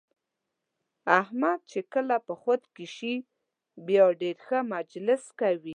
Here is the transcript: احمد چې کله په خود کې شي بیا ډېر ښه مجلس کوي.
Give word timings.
احمد 1.19 1.59
چې 1.71 1.79
کله 1.93 2.15
په 2.27 2.33
خود 2.41 2.61
کې 2.75 2.85
شي 2.95 3.13
بیا 3.87 4.05
ډېر 4.21 4.37
ښه 4.45 4.59
مجلس 4.75 5.23
کوي. 5.39 5.69